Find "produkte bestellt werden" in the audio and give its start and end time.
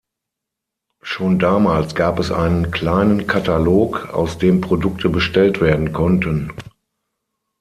4.59-5.93